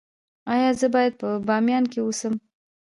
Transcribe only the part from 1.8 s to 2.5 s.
کې اوسم؟